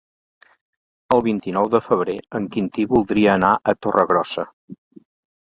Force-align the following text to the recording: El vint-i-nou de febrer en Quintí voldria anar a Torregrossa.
El 1.17 1.21
vint-i-nou 1.27 1.69
de 1.73 1.81
febrer 1.89 2.15
en 2.39 2.49
Quintí 2.57 2.87
voldria 2.95 3.31
anar 3.39 3.53
a 3.61 3.77
Torregrossa. 3.87 4.49